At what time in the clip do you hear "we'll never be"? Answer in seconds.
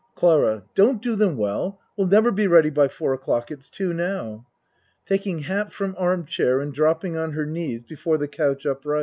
1.95-2.47